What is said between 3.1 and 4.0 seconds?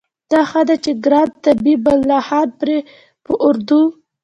په اردو